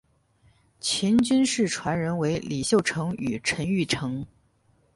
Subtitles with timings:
[0.79, 4.25] 秦军事传人为李秀成与陈玉成。